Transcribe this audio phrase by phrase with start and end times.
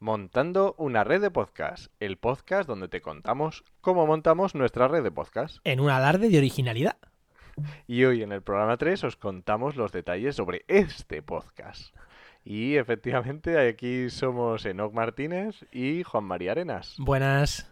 [0.00, 5.10] Montando una red de podcast, el podcast donde te contamos cómo montamos nuestra red de
[5.10, 5.58] podcast.
[5.64, 6.96] En un alarde de originalidad.
[7.88, 11.96] Y hoy en el programa 3 os contamos los detalles sobre este podcast.
[12.44, 16.94] Y efectivamente aquí somos Enoc Martínez y Juan María Arenas.
[16.98, 17.68] Buenas.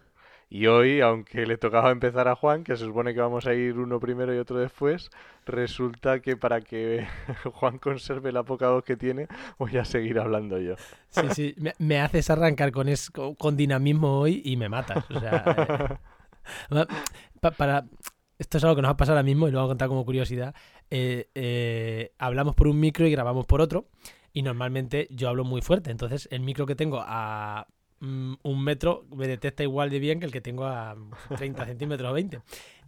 [0.48, 3.78] Y hoy, aunque le tocaba empezar a Juan, que se supone que vamos a ir
[3.78, 5.10] uno primero y otro después,
[5.44, 7.06] resulta que para que
[7.54, 9.26] Juan conserve la poca voz que tiene,
[9.58, 10.76] voy a seguir hablando yo.
[11.08, 15.04] Sí, sí, me, haces arrancar con, es, con, dinamismo hoy y me matas.
[15.10, 15.98] O sea,
[16.70, 16.86] eh,
[17.56, 17.84] para,
[18.38, 20.04] esto es algo que nos ha pasado ahora mismo y lo voy a contar como
[20.04, 20.54] curiosidad.
[20.90, 23.88] Eh, eh, hablamos por un micro y grabamos por otro.
[24.32, 25.90] Y normalmente yo hablo muy fuerte.
[25.90, 27.66] Entonces, el micro que tengo a
[28.00, 30.96] un metro me detecta igual de bien que el que tengo a
[31.36, 32.40] 30 centímetros o 20.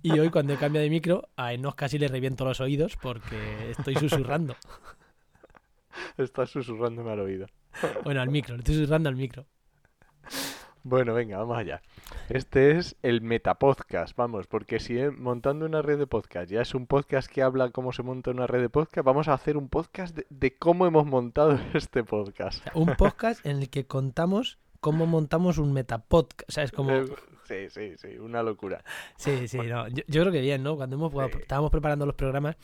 [0.03, 3.97] Y hoy cuando cambia de micro, a Enos casi le reviento los oídos porque estoy
[3.97, 4.55] susurrando.
[6.17, 7.47] Estás susurrándome al oído.
[8.03, 9.47] Bueno, al micro, le estoy susurrando al micro.
[10.83, 11.81] Bueno, venga, vamos allá.
[12.29, 16.87] Este es el Metapodcast, vamos, porque si montando una red de podcast ya es un
[16.87, 20.17] podcast que habla cómo se monta una red de podcast, vamos a hacer un podcast
[20.17, 22.67] de, de cómo hemos montado este podcast.
[22.75, 26.49] un podcast en el que contamos cómo montamos un metapodcast.
[26.49, 26.93] O sea, es como...
[26.93, 27.07] Eh,
[27.45, 28.83] sí, sí, sí, una locura.
[29.17, 29.89] Sí, sí, no.
[29.89, 30.77] Yo, creo que bien, ¿no?
[30.77, 32.57] Cuando hemos, estábamos preparando los programas,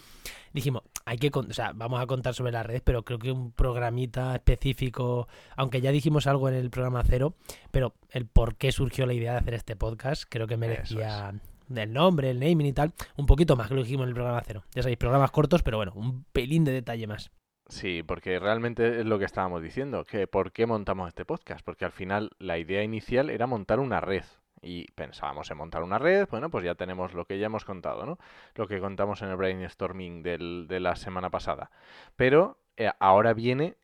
[0.52, 3.52] dijimos, hay que, o sea, vamos a contar sobre las redes, pero creo que un
[3.52, 7.34] programita específico, aunque ya dijimos algo en el programa cero,
[7.70, 11.34] pero el por qué surgió la idea de hacer este podcast, creo que merecía
[11.74, 14.42] el nombre, el naming y tal, un poquito más que lo dijimos en el programa
[14.46, 14.64] cero.
[14.74, 17.30] Ya sabéis, programas cortos, pero bueno, un pelín de detalle más.
[17.68, 21.84] Sí, porque realmente es lo que estábamos diciendo, que por qué montamos este podcast, porque
[21.84, 24.24] al final la idea inicial era montar una red
[24.60, 28.04] y pensábamos en montar una red, bueno, pues ya tenemos lo que ya hemos contado,
[28.06, 28.18] ¿no?
[28.54, 31.70] Lo que contamos en el brainstorming del, de la semana pasada.
[32.16, 33.76] Pero eh, ahora viene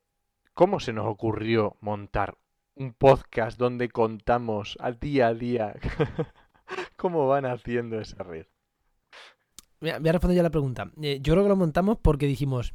[0.54, 2.36] cómo se nos ocurrió montar
[2.74, 5.74] un podcast donde contamos al día a día
[6.96, 8.46] cómo van haciendo esa red.
[9.80, 10.90] Voy a responder ya la pregunta.
[11.00, 12.74] Eh, yo creo que lo montamos porque dijimos,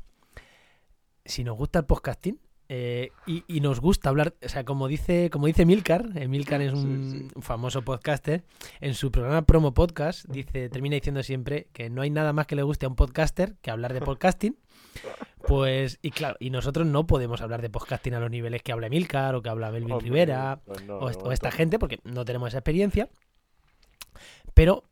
[1.26, 5.46] si nos gusta el podcasting eh, y, nos gusta hablar, o sea, como dice, como
[5.46, 8.44] dice Milcar, eh, Milcar es un famoso podcaster,
[8.82, 12.56] en su programa Promo Podcast dice, termina diciendo siempre que no hay nada más que
[12.56, 14.58] le guste a un podcaster que hablar de podcasting.
[15.48, 18.90] Pues, y claro, y nosotros no podemos hablar de podcasting a los niveles que habla
[18.90, 23.10] Milcar o que habla Melvin Rivera pues o, esta gente, porque no tenemos esa experiencia.
[24.56, 24.86] Pero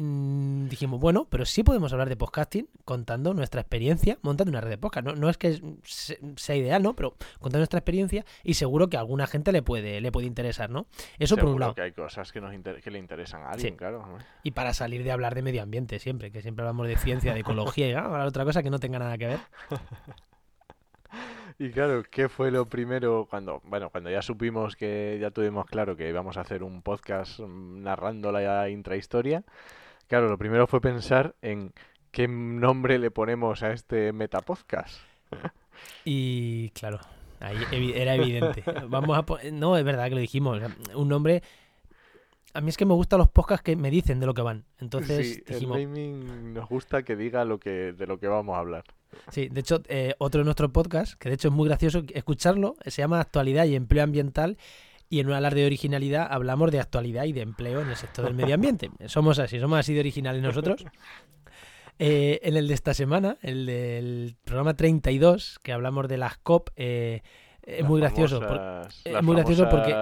[0.00, 4.70] Mm, dijimos, bueno, pero sí podemos hablar de podcasting contando nuestra experiencia montando una red
[4.70, 5.04] de podcast.
[5.08, 5.60] No, es que
[6.36, 6.94] sea ideal, ¿no?
[6.94, 10.70] Pero contando nuestra experiencia y seguro que a alguna gente le puede, le puede interesar,
[10.70, 10.86] ¿no?
[11.18, 11.74] Eso por un lado.
[11.74, 14.06] que hay cosas que, nos que le interesan a alguien, claro.
[14.44, 17.40] Y para salir de hablar de medio ambiente siempre, que siempre hablamos de ciencia, de
[17.40, 19.40] ecología y ah, otra cosa que no tenga nada que ver.
[21.60, 25.96] Y claro, ¿qué fue lo primero cuando, bueno, cuando ya supimos que ya tuvimos claro
[25.96, 29.42] que íbamos a hacer un podcast mm, narrando la intrahistoria?
[30.08, 31.72] Claro, lo primero fue pensar en
[32.10, 34.98] qué nombre le ponemos a este metapodcast.
[36.04, 36.98] Y claro,
[37.40, 38.64] ahí era evidente.
[38.88, 40.60] Vamos a no, es verdad que lo dijimos.
[40.94, 41.42] Un nombre.
[42.54, 44.64] A mí es que me gustan los podcasts que me dicen de lo que van.
[44.80, 45.76] Entonces dijimos.
[45.76, 48.84] El naming nos gusta que diga lo que de lo que vamos a hablar.
[49.30, 52.76] Sí, de hecho, eh, otro de nuestros podcasts, que de hecho es muy gracioso escucharlo,
[52.84, 54.56] se llama Actualidad y Empleo Ambiental
[55.08, 58.24] y en un alarde de originalidad hablamos de actualidad y de empleo en el sector
[58.24, 58.90] del medio ambiente.
[59.06, 60.84] Somos así, somos así de originales nosotros.
[61.98, 66.70] Eh, en el de esta semana, el del programa 32, que hablamos de las COP,
[66.76, 67.22] eh,
[67.68, 68.40] es muy gracioso.
[69.04, 69.94] es muy gracioso porque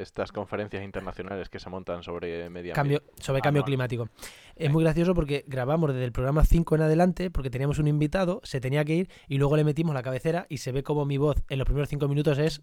[0.00, 4.08] estas conferencias internacionales que se montan sobre medio cambio, sobre cambio climático.
[4.54, 8.40] Es muy gracioso porque grabamos desde el programa 5 en adelante porque teníamos un invitado,
[8.44, 11.18] se tenía que ir y luego le metimos la cabecera y se ve como mi
[11.18, 12.62] voz en los primeros 5 minutos es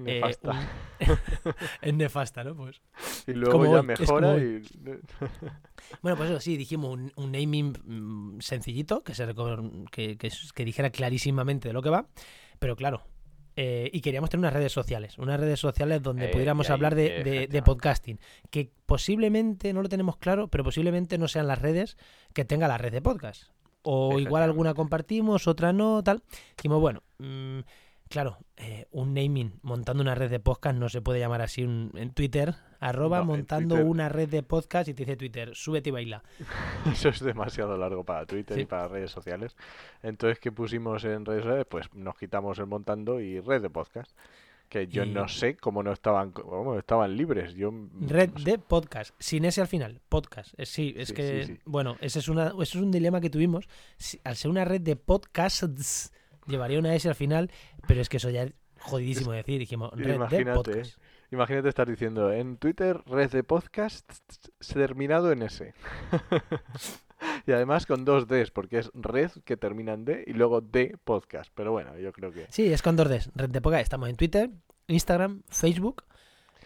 [0.00, 0.68] Nefasta.
[1.82, 2.54] es nefasta, ¿no?
[2.54, 2.80] Pues.
[3.26, 4.62] Y luego ya mejora y.
[6.02, 9.26] bueno, pues eso sí, dijimos un, naming mm, sencillito, que, se
[9.90, 12.06] que, que, dijera clarísimamente de lo que va,
[12.58, 13.02] pero claro.
[13.56, 17.48] Eh, y queríamos tener unas redes sociales, unas redes sociales donde eh, pudiéramos hablar de,
[17.50, 18.18] de, podcasting,
[18.50, 21.96] que posiblemente, no lo tenemos claro, pero posiblemente no sean las redes
[22.32, 23.50] que tenga la red de podcast.
[23.82, 26.22] O igual alguna compartimos, otra no, tal.
[26.56, 27.60] Dijimos, bueno, mmm,
[28.10, 32.10] Claro, eh, un naming montando una red de podcast no se puede llamar así en
[32.12, 36.24] Twitter, arroba montando una red de podcast y te dice Twitter, súbete y baila.
[36.92, 39.54] Eso es demasiado largo para Twitter y para redes sociales.
[40.02, 41.66] Entonces, ¿qué pusimos en redes sociales?
[41.70, 44.10] Pues nos quitamos el montando y red de podcast.
[44.68, 47.54] Que yo no sé cómo no estaban, cómo estaban libres.
[47.54, 50.52] Yo, red de podcast, sin ese al final, podcast.
[50.62, 53.68] Sí, es que, bueno, ese es, una, ese es un dilema que tuvimos.
[54.22, 56.12] Al ser una red de podcasts
[56.46, 57.50] llevaría una S al final,
[57.86, 58.48] pero es que eso ya
[58.78, 59.58] jodidísimo decir.
[59.58, 60.98] Dijimos red de Imagínate, podcast.
[61.30, 64.08] imagínate estar diciendo en Twitter red de podcast
[64.72, 65.74] terminado en S.
[67.46, 70.96] y además con dos Ds, porque es red que termina en D y luego de
[71.04, 71.50] podcast.
[71.54, 73.30] Pero bueno, yo creo que Sí, es con dos Ds.
[73.34, 73.82] Red de podcast.
[73.82, 74.50] Estamos en Twitter,
[74.88, 76.04] Instagram, Facebook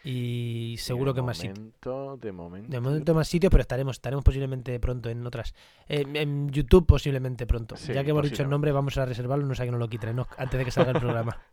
[0.04, 1.58] y seguro de que más sitios.
[1.58, 2.70] momento, de momento.
[2.70, 5.54] De momento más sitios, pero estaremos, estaremos posiblemente pronto en otras.
[5.88, 7.76] Eh, en YouTube posiblemente pronto.
[7.76, 9.88] Sí, ya que hemos dicho el nombre, vamos a reservarlo, no sé que no lo
[9.88, 10.28] quiten, ¿no?
[10.36, 11.38] antes de que salga el programa.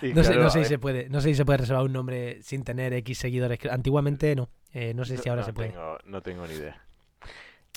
[0.00, 2.40] No sé, no si ver, se puede, no sé si se puede reservar un nombre
[2.40, 3.58] sin tener X seguidores.
[3.68, 4.48] Antiguamente no.
[4.72, 5.70] Eh, no sé si ahora no se puede.
[5.70, 6.80] Tengo, no tengo ni idea.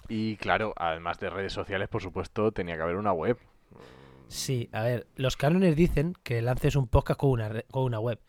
[0.08, 3.40] Y claro, además de redes sociales, por supuesto, tenía que haber una web.
[4.28, 8.20] Sí, a ver, los cánones dicen que lances un podcast con una, con una web.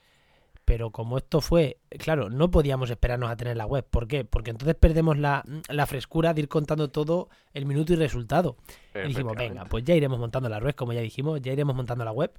[0.64, 3.84] Pero como esto fue, claro, no podíamos esperarnos a tener la web.
[3.88, 4.24] ¿Por qué?
[4.24, 8.56] Porque entonces perdemos la, la frescura de ir contando todo el minuto y resultado.
[8.94, 12.04] Y dijimos, venga, pues ya iremos montando la web, como ya dijimos, ya iremos montando
[12.04, 12.32] la web.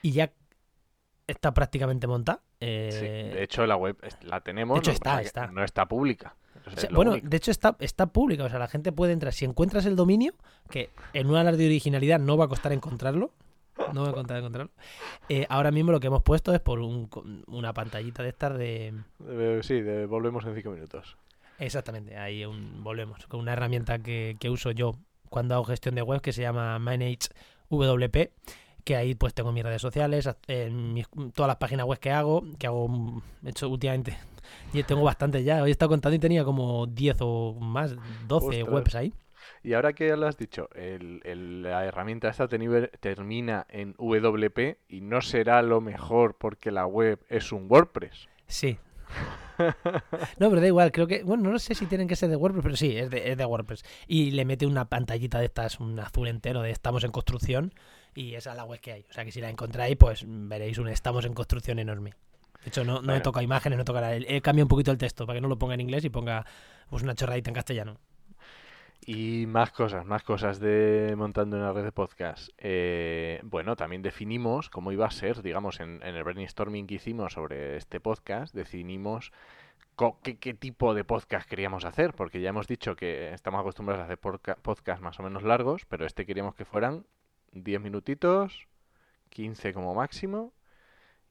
[0.00, 0.32] Y ya
[1.26, 2.38] está prácticamente montada.
[2.60, 4.76] Sí, Eh, de hecho, la web la tenemos.
[4.76, 5.46] de hecho que está, está.
[5.48, 6.34] No está pública.
[6.66, 7.28] O sea, bueno, único.
[7.28, 9.32] de hecho está, está pública, o sea, la gente puede entrar.
[9.32, 10.32] Si encuentras el dominio,
[10.70, 13.32] que en una alarde de originalidad no va a costar encontrarlo,
[13.92, 14.70] no va a costar encontrarlo.
[15.28, 17.08] eh, ahora mismo lo que hemos puesto es por un-
[17.46, 18.94] una pantallita de estas de...
[19.28, 21.16] Eh, sí, de- volvemos en cinco minutos.
[21.58, 24.94] Exactamente, ahí un- volvemos, con una herramienta que, que uso yo
[25.28, 26.78] cuando hago gestión de web que se llama
[27.70, 28.30] ManageWP,
[28.84, 32.42] que ahí pues tengo mis redes sociales, en mis- todas las páginas web que hago,
[32.58, 34.18] que hago, mm, he hecho últimamente,
[34.74, 37.94] y tengo bastantes ya, hoy he estado contando y tenía como 10 o más,
[38.26, 38.68] 12 Ostras.
[38.74, 39.12] webs ahí.
[39.64, 44.78] Y ahora que ya lo has dicho, el- el- la herramienta esta termina en WP
[44.88, 48.28] y no será lo mejor porque la web es un WordPress.
[48.46, 48.78] Sí.
[50.38, 52.62] No, pero da igual, creo que, bueno, no sé si tienen que ser de WordPress,
[52.64, 53.84] pero sí, es de, es de WordPress.
[54.08, 57.72] Y le mete una pantallita de estas, un azul entero de estamos en construcción
[58.14, 59.06] y esa es la web que hay.
[59.08, 62.14] O sea que si la encontráis, pues veréis un estamos en construcción enorme.
[62.64, 63.22] De hecho, no, no he Bueno.
[63.22, 64.16] tocado imágenes, no he tocado nada.
[64.16, 66.44] He cambiado un poquito el texto para que no lo ponga en inglés y ponga
[66.90, 67.98] pues una chorradita en castellano.
[69.04, 72.50] Y más cosas, más cosas de montando una red de podcast.
[72.58, 77.32] Eh, bueno, también definimos cómo iba a ser, digamos, en, en el brainstorming que hicimos
[77.32, 79.32] sobre este podcast, definimos
[80.22, 84.04] qué, qué tipo de podcast queríamos hacer, porque ya hemos dicho que estamos acostumbrados a
[84.04, 87.04] hacer podca- podcasts más o menos largos, pero este queríamos que fueran
[87.52, 88.68] 10 minutitos,
[89.30, 90.52] 15 como máximo,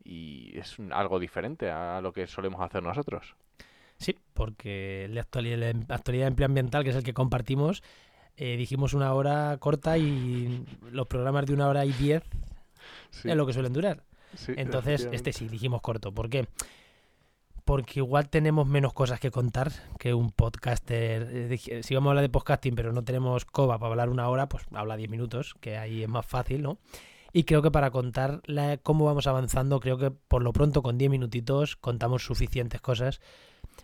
[0.04, 3.36] y es algo diferente a lo que solemos hacer nosotros.
[4.02, 7.84] Sí, porque de actualidad, actualidad de empleo ambiental, que es el que compartimos,
[8.36, 12.24] eh, dijimos una hora corta y los programas de una hora y diez
[13.12, 14.04] Sí, es lo que suelen durar.
[14.36, 16.12] sí, Entonces, este sí, dijimos corto.
[16.14, 16.48] ¿Por qué?
[17.64, 21.30] Porque igual tenemos menos cosas que contar que un podcaster.
[21.32, 24.50] Eh, Si vamos a hablar de podcasting, pero no tenemos coba para hablar una hora,
[24.50, 26.80] pues habla 10 minutos, que ahí es más fácil, ¿no?
[27.34, 30.98] Y creo que para contar la- cómo vamos avanzando, creo que por lo pronto con
[30.98, 33.22] 10 minutitos contamos suficientes cosas.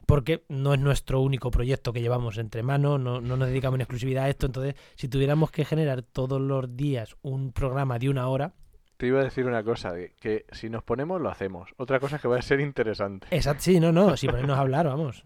[0.05, 3.81] Porque no es nuestro único proyecto que llevamos entre manos, no, no nos dedicamos en
[3.81, 4.45] exclusividad a esto.
[4.45, 8.53] Entonces, si tuviéramos que generar todos los días un programa de una hora,
[8.97, 11.69] Te iba a decir una cosa, que si nos ponemos lo hacemos.
[11.77, 13.27] Otra cosa es que va a ser interesante.
[13.31, 15.23] Exacto, sí, no, no, si ponernos a hablar, vamos,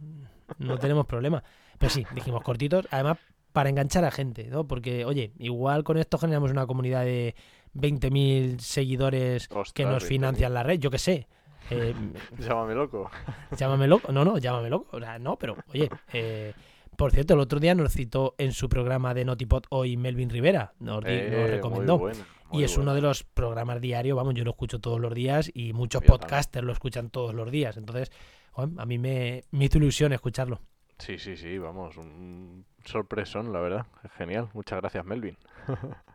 [0.60, 1.42] no tenemos problema.
[1.80, 3.18] Pero sí, dijimos cortitos, además
[3.54, 4.68] para enganchar a gente, ¿no?
[4.68, 7.36] Porque, oye, igual con esto generamos una comunidad de
[7.76, 10.08] 20.000 seguidores que nos 20.000.
[10.08, 11.28] financian la red, yo qué sé.
[11.70, 11.94] Eh,
[12.40, 13.10] Llámame loco.
[13.58, 16.54] llámame loco, no, no, llámame loco, o sea, no, pero, oye, eh,
[16.98, 20.74] por cierto, el otro día nos citó en su programa de Notipod hoy Melvin Rivera,
[20.80, 21.98] nos, Eh, muy recomendó.
[21.98, 22.20] buena,
[22.52, 25.50] Y muy es uno de los programas diarios, vamos, yo lo escucho todos los días
[25.54, 26.20] y muchos también.
[26.20, 27.78] podcasters lo escuchan todos los días.
[27.78, 28.12] Entonces,
[28.52, 30.60] joder, a mí me, me hizo ilusión escucharlo.
[31.00, 33.86] Sí, sí, sí, vamos, un sorpresón, la verdad.
[34.18, 34.50] Genial.
[34.54, 35.38] Muchas gracias, Melvin.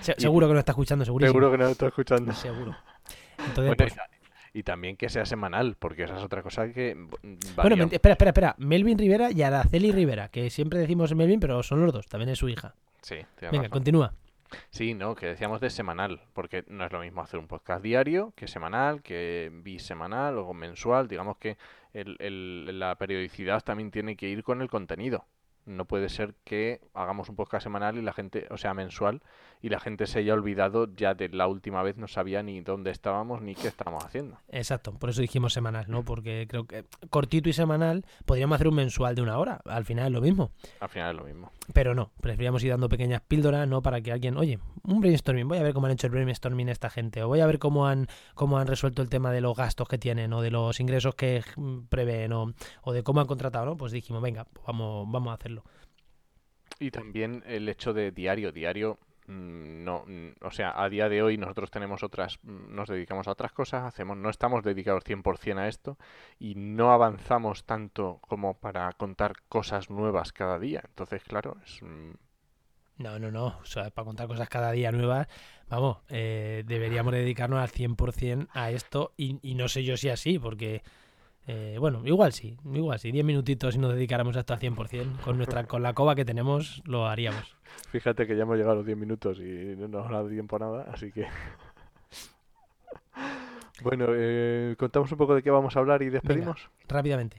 [0.00, 1.32] Se- seguro que lo está escuchando, segurísimo.
[1.32, 2.32] Seguro que nos está escuchando.
[2.34, 2.76] Seguro.
[3.38, 4.08] Entonces, Bueno, pues- y, ta-
[4.52, 7.08] y también que sea semanal, porque esa es otra cosa que mm,
[7.56, 8.54] bueno, espera, espera, espera.
[8.58, 12.38] Melvin Rivera y Araceli Rivera, que siempre decimos Melvin, pero son los dos, también es
[12.38, 12.74] su hija.
[13.02, 13.68] Sí, Venga, razón.
[13.70, 14.14] continúa.
[14.70, 18.32] Sí, no, que decíamos de semanal, porque no es lo mismo hacer un podcast diario
[18.36, 21.08] que semanal, que bisemanal o mensual.
[21.08, 21.56] Digamos que
[21.92, 25.24] el- el- la periodicidad también tiene que ir con el contenido.
[25.66, 29.22] No puede ser que hagamos un podcast semanal y la gente, o sea, mensual,
[29.64, 32.90] y la gente se haya olvidado ya de la última vez, no sabía ni dónde
[32.90, 34.36] estábamos ni qué estábamos haciendo.
[34.50, 36.04] Exacto, por eso dijimos semanal, ¿no?
[36.04, 39.62] Porque creo que cortito y semanal podríamos hacer un mensual de una hora.
[39.64, 40.50] Al final es lo mismo.
[40.80, 41.50] Al final es lo mismo.
[41.72, 43.80] Pero no, preferíamos ir dando pequeñas píldoras, ¿no?
[43.80, 46.90] Para que alguien, oye, un brainstorming, voy a ver cómo han hecho el brainstorming esta
[46.90, 49.88] gente, o voy a ver cómo han, cómo han resuelto el tema de los gastos
[49.88, 52.52] que tienen, o de los ingresos que mm, prevén, o,
[52.82, 53.76] o de cómo han contratado, ¿no?
[53.78, 55.64] Pues dijimos, venga, vamos, vamos a hacerlo.
[56.78, 61.36] Y también el hecho de diario, diario, no, mm, o sea, a día de hoy
[61.38, 65.68] nosotros tenemos otras, mm, nos dedicamos a otras cosas, hacemos, no estamos dedicados 100% a
[65.68, 65.98] esto
[66.38, 70.82] y no avanzamos tanto como para contar cosas nuevas cada día.
[70.86, 71.82] Entonces, claro, es...
[71.82, 72.12] mm,
[72.98, 73.58] No, no, no.
[73.60, 75.26] O sea, para contar cosas cada día nuevas,
[75.68, 80.38] vamos, eh, deberíamos dedicarnos al 100% a esto y, y no sé yo si así,
[80.38, 80.82] porque,
[81.46, 83.12] eh, bueno, igual sí, igual sí.
[83.12, 86.24] 10 minutitos si nos dedicáramos a esto al 100%, con, nuestra, con la cova que
[86.24, 87.56] tenemos, lo haríamos.
[87.90, 90.56] Fíjate que ya hemos llegado a los 10 minutos y no nos ha dado tiempo
[90.56, 91.26] a nada, así que...
[93.82, 96.70] Bueno, eh, contamos un poco de qué vamos a hablar y despedimos.
[96.86, 97.38] Rápidamente.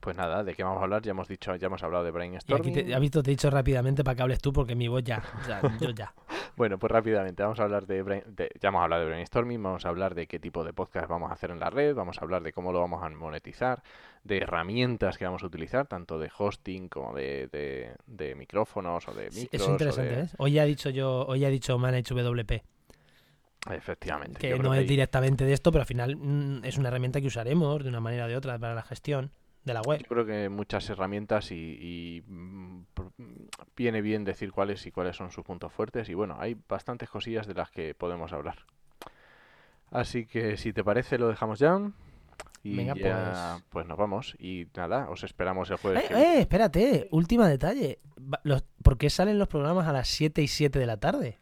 [0.00, 2.10] Pues nada, de qué vamos a hablar, ya hemos dicho, ya hemos hablado de Y
[2.10, 2.72] aquí brainstorming.
[2.72, 5.60] te, visto, te he dicho rápidamente para que hables tú, porque mi voz ya, ya,
[5.78, 6.12] yo ya.
[6.56, 9.86] Bueno, pues rápidamente, vamos a hablar de, brain- de- ya hemos hablado de brainstorming, vamos
[9.86, 12.22] a hablar de qué tipo de podcast vamos a hacer en la red, vamos a
[12.22, 13.82] hablar de cómo lo vamos a monetizar,
[14.24, 19.14] de herramientas que vamos a utilizar, tanto de hosting como de, de- de micrófonos o
[19.14, 19.62] de micros.
[19.62, 20.28] Es interesante, de- ¿eh?
[20.38, 22.62] Hoy ya he dicho yo, hoy ya he dicho Manage WP,
[23.70, 24.38] Efectivamente.
[24.38, 27.26] que no que es directamente de esto, pero al final mm, es una herramienta que
[27.28, 29.30] usaremos de una manera o de otra para la gestión
[29.64, 30.00] de la web.
[30.00, 32.82] Yo creo que muchas herramientas y, y, mm,
[33.76, 37.46] viene bien decir cuáles y cuáles son sus puntos fuertes y bueno, hay bastantes cosillas
[37.46, 38.64] de las que podemos hablar.
[39.90, 41.78] Así que si te parece lo dejamos ya
[42.62, 43.64] y Venga, ya pues.
[43.70, 46.04] pues nos vamos y nada, os esperamos el jueves.
[46.04, 47.98] Eh, que eh, espérate, última detalle.
[48.44, 51.38] Los- ¿Por qué salen los programas a las 7 y 7 de la tarde?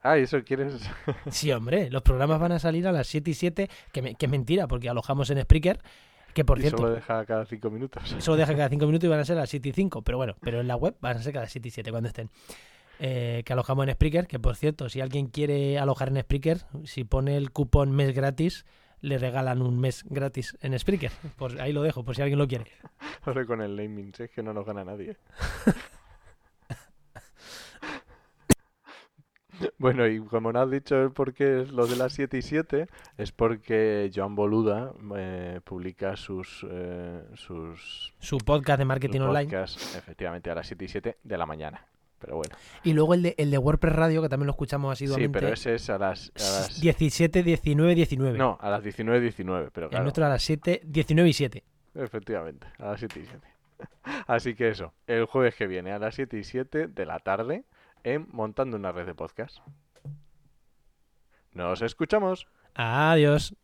[0.00, 0.88] Ah, ¿y eso quieres?
[1.30, 4.26] Sí, hombre, los programas van a salir a las 7 y 7, que, me- que
[4.26, 5.80] es mentira, porque alojamos en Spreaker,
[6.34, 8.16] que por y cierto, solo deja cada cinco minutos.
[8.18, 10.18] solo deja cada 5 minutos y van a ser a las 7 y 5, pero
[10.18, 12.30] bueno, pero en la web van a ser cada 7 y 7 cuando estén.
[13.00, 17.04] Eh, que alojamos en Spreaker, que por cierto, si alguien quiere alojar en Spreaker, si
[17.04, 18.64] pone el cupón mes gratis,
[19.00, 21.12] le regalan un mes gratis en Spreaker.
[21.36, 22.66] Por, ahí lo dejo, por si alguien lo quiere.
[23.22, 25.16] Ahora con el naming, es que no nos gana nadie.
[29.78, 32.42] Bueno, y como no has dicho el por qué es lo de las 7 y
[32.42, 39.44] 7, es porque Joan Boluda eh, publica sus, eh, sus, Su podcast de marketing online.
[39.44, 41.86] podcasts efectivamente a las 7 y 7 de la mañana.
[42.18, 45.04] Pero bueno, Y luego el de, el de WordPress Radio, que también lo escuchamos sí,
[45.04, 45.38] asiduamente.
[45.38, 46.32] pero ese es a las...
[46.34, 48.36] a las- 17, 19, 19.
[48.36, 51.64] No, a las 19 19, pero El claro, nuestro a las 7, 19 y 7.
[51.94, 53.46] efectivamente, a las 7 y 7.
[54.26, 57.62] Así que eso, el jueves que viene a las 7 y 7 de la tarde
[58.08, 59.58] en Montando una red de podcast.
[61.52, 62.46] Nos escuchamos.
[62.74, 63.54] Adiós.